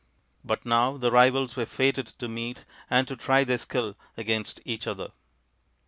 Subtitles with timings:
[0.43, 4.87] But now the rivals were fated to meet and to try their skill against each
[4.87, 5.11] other.